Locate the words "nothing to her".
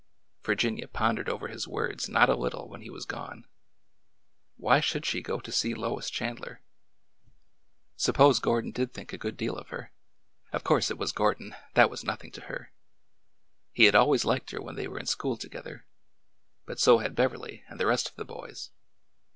12.03-12.71